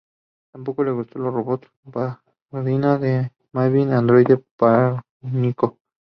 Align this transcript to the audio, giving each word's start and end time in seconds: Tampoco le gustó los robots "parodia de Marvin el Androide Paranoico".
Tampoco 0.51 0.83
le 0.83 0.89
gustó 0.93 1.19
los 1.19 1.31
robots 1.31 1.69
"parodia 2.49 2.97
de 2.97 3.31
Marvin 3.51 3.89
el 3.89 3.97
Androide 3.97 4.43
Paranoico". 4.57 5.77